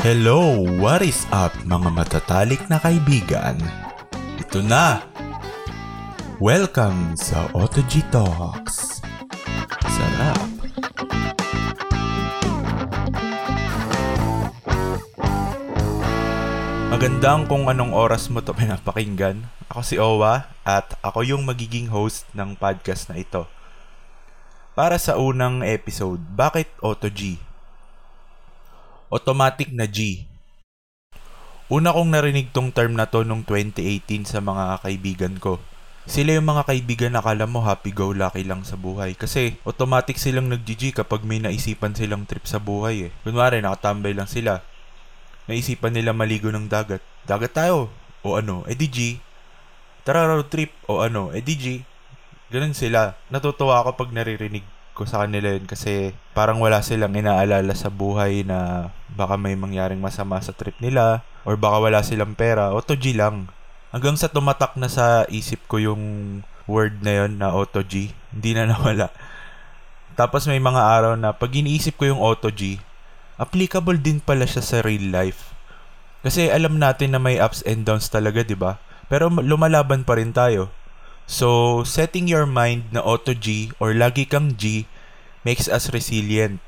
[0.00, 3.60] Hello, what is up mga matatalik na kaibigan?
[4.40, 5.04] Ito na!
[6.40, 9.04] Welcome sa AutoG Talks.
[9.84, 10.48] Sarap!
[16.88, 19.52] Magandang kung anong oras mo to pinapakinggan.
[19.68, 23.44] Ako si Owa at ako yung magiging host ng podcast na ito.
[24.72, 27.49] Para sa unang episode, bakit AutoG?
[29.10, 30.22] Automatic na G.
[31.66, 35.58] Una kong narinig tong term na to nung 2018 sa mga kaibigan ko.
[36.06, 39.18] Sila yung mga kaibigan na akala mo happy-go-lucky lang sa buhay.
[39.18, 43.12] Kasi automatic silang nag-GG kapag may naisipan silang trip sa buhay eh.
[43.26, 44.62] Kunwari, nakatambay lang sila.
[45.50, 47.02] Naisipan nila maligo ng dagat.
[47.26, 47.90] Dagat tayo.
[48.22, 48.98] O ano, edi G.
[50.06, 50.70] Tara road trip.
[50.86, 51.64] O ano, edi G.
[52.54, 53.18] Ganun sila.
[53.26, 54.62] Natutuwa ako pag naririnig
[55.00, 59.96] ko sa kanila yun kasi parang wala silang inaalala sa buhay na baka may mangyaring
[59.96, 62.68] masama sa trip nila or baka wala silang pera.
[62.68, 63.48] Auto G lang.
[63.96, 66.04] Hanggang sa tumatak na sa isip ko yung
[66.68, 68.12] word na yon na auto G.
[68.36, 69.08] Hindi na nawala.
[70.20, 72.76] Tapos may mga araw na pag iniisip ko yung auto G,
[73.40, 75.56] applicable din pala siya sa real life.
[76.20, 78.76] Kasi alam natin na may ups and downs talaga, 'di ba?
[79.08, 80.68] Pero lumalaban pa rin tayo.
[81.30, 84.90] So, setting your mind na auto G or lagi kang G
[85.46, 86.58] makes us resilient.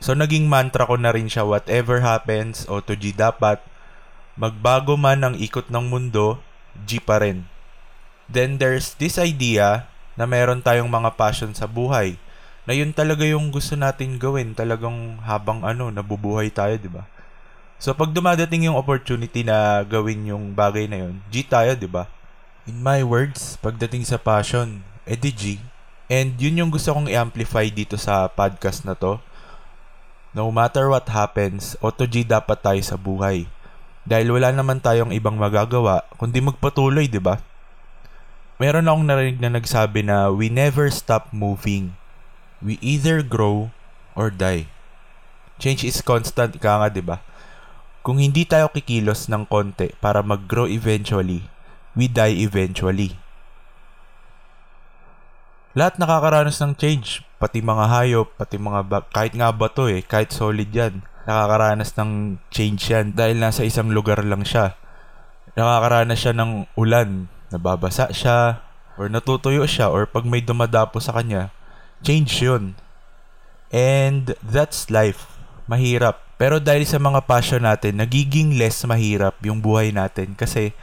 [0.00, 3.60] So, naging mantra ko na rin siya, whatever happens, auto G dapat.
[4.40, 6.40] Magbago man ang ikot ng mundo,
[6.88, 7.44] G pa rin.
[8.32, 9.84] Then there's this idea
[10.16, 12.16] na meron tayong mga passion sa buhay.
[12.64, 17.04] Na yun talaga yung gusto natin gawin talagang habang ano, nabubuhay tayo, di ba?
[17.76, 22.08] So pag dumadating yung opportunity na gawin yung bagay na yun, G tayo, di ba?
[22.68, 25.44] In my words, pagdating sa passion, edi G.
[26.12, 29.16] And yun yung gusto kong i-amplify dito sa podcast na to.
[30.36, 33.48] No matter what happens, auto G dapat tayo sa buhay.
[34.04, 37.40] Dahil wala naman tayong ibang magagawa kundi magpatuloy, di ba?
[38.60, 41.96] Meron akong narinig na nagsabi na we never stop moving.
[42.60, 43.72] We either grow
[44.12, 44.68] or die.
[45.56, 47.24] Change is constant ka nga, di ba?
[48.04, 51.48] Kung hindi tayo kikilos ng konti para mag-grow eventually,
[51.94, 53.18] we die eventually.
[55.70, 60.34] Lahat nakakaranas ng change, pati mga hayop, pati mga ba- kahit nga bato eh, kahit
[60.34, 64.74] solid yan, nakakaranas ng change yan dahil nasa isang lugar lang siya.
[65.54, 68.66] Nakakaranas siya ng ulan, nababasa siya,
[68.98, 71.54] or natutuyo siya, or pag may dumadapo sa kanya,
[72.02, 72.74] change yun.
[73.70, 75.30] And that's life.
[75.70, 76.18] Mahirap.
[76.34, 80.74] Pero dahil sa mga passion natin, nagiging less mahirap yung buhay natin kasi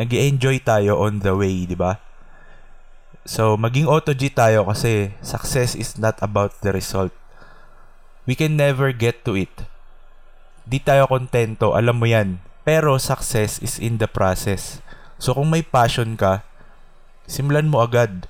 [0.00, 2.00] nag enjoy tayo on the way, di ba?
[3.28, 7.12] So, maging auto G tayo kasi success is not about the result.
[8.24, 9.52] We can never get to it.
[10.64, 12.40] Di tayo kontento, alam mo yan.
[12.64, 14.80] Pero success is in the process.
[15.20, 16.48] So, kung may passion ka,
[17.28, 18.24] simulan mo agad.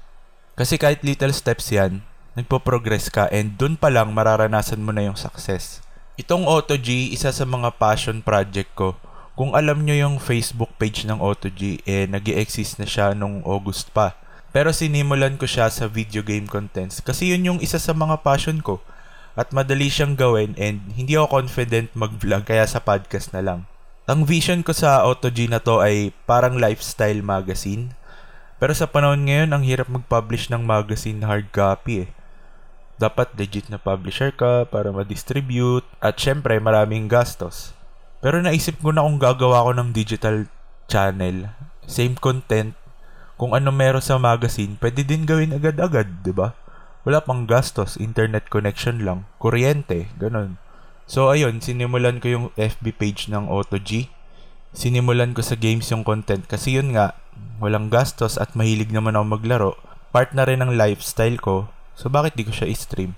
[0.59, 2.03] Kasi kahit little steps yan,
[2.34, 5.78] nagpo-progress ka and dun pa lang mararanasan mo na yung success.
[6.19, 8.98] Itong AutoG, isa sa mga passion project ko.
[9.40, 13.88] Kung alam nyo yung Facebook page ng AutoG, eh nag exist na siya nung August
[13.88, 14.12] pa.
[14.52, 18.60] Pero sinimulan ko siya sa video game contents kasi yun yung isa sa mga passion
[18.60, 18.84] ko.
[19.40, 23.64] At madali siyang gawin and hindi ako confident mag-vlog kaya sa podcast na lang.
[24.04, 27.96] Ang vision ko sa AutoG na to ay parang lifestyle magazine.
[28.60, 32.10] Pero sa panahon ngayon, ang hirap mag-publish ng magazine hard copy eh
[33.00, 37.79] dapat legit na publisher ka para ma-distribute at syempre maraming gastos.
[38.20, 40.48] Pero naisip ko na kung gagawa ko ng digital
[40.86, 41.53] channel,
[41.88, 42.76] same content,
[43.41, 46.53] kung ano meron sa magazine, pwede din gawin agad-agad, 'di ba?
[47.09, 50.60] Wala pang gastos, internet connection lang, kuryente, ganun.
[51.09, 54.12] So ayun, sinimulan ko yung FB page ng AutoG.
[54.76, 57.16] Sinimulan ko sa games yung content kasi yun nga,
[57.59, 59.72] walang gastos at mahilig naman ako maglaro.
[60.12, 63.12] Part na rin ng lifestyle ko So bakit di ko siya i-stream?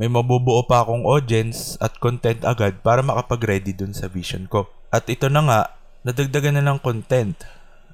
[0.00, 4.64] May mabubuo pa akong audience at content agad para makapag-ready dun sa vision ko.
[4.88, 5.60] At ito na nga,
[6.08, 7.36] nadagdagan na ng content,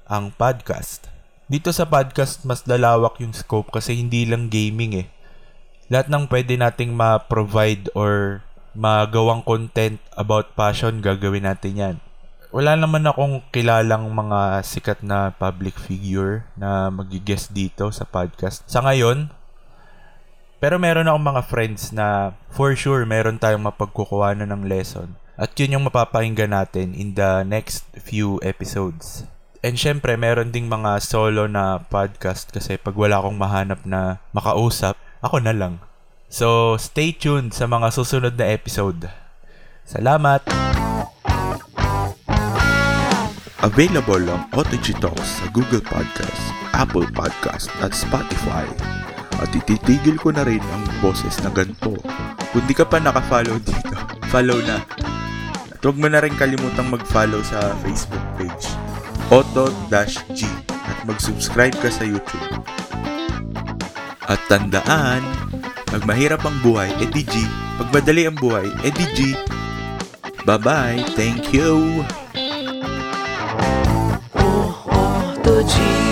[0.07, 1.11] ang podcast.
[1.51, 5.07] Dito sa podcast, mas lalawak yung scope kasi hindi lang gaming eh.
[5.91, 8.39] Lahat ng pwede nating ma-provide or
[8.71, 11.97] magawang content about passion, gagawin natin yan
[12.47, 18.63] wala naman akong kilalang mga sikat na public figure na mag-guest dito sa podcast.
[18.71, 19.29] Sa ngayon,
[20.57, 25.13] pero meron akong mga friends na for sure meron tayong mapagkukuha ng lesson.
[25.37, 29.29] At yun yung mapapakinggan natin in the next few episodes.
[29.61, 34.97] And syempre, meron ding mga solo na podcast kasi pag wala akong mahanap na makausap,
[35.21, 35.77] ako na lang.
[36.29, 39.09] So, stay tuned sa mga susunod na episode.
[39.85, 40.41] Salamat!
[43.65, 46.43] Available ang OTG Talks sa Google Podcast,
[46.77, 48.69] Apple Podcast at Spotify.
[49.37, 51.93] At ititigil ko na rin ang boses na ganito.
[52.49, 53.93] Kung di ka pa nakafollow dito,
[54.33, 54.81] follow na.
[55.73, 58.65] At huwag mo na rin kalimutang mag-follow sa Facebook page,
[59.29, 60.41] Auto-G
[60.71, 62.49] at mag-subscribe ka sa YouTube.
[64.27, 65.21] At tandaan,
[65.87, 67.45] pag mahirap ang buhay, edi G.
[67.79, 69.19] Pag madali ang buhay, edi G.
[70.43, 71.15] Bye-bye.
[71.15, 72.03] Thank you.
[74.35, 76.06] Auto G